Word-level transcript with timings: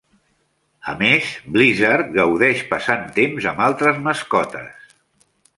A 0.93 0.95
més, 1.01 1.27
Blizzard 1.57 2.09
gaudeix 2.17 2.65
passant 2.73 3.07
temps 3.21 3.49
amb 3.55 3.65
altres 3.69 4.03
mascotes. 4.09 4.93